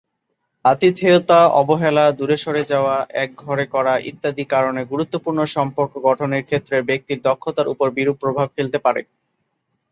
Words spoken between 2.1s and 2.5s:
দূরে